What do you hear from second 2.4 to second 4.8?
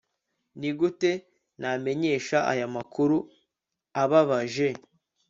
aya makuru ababaje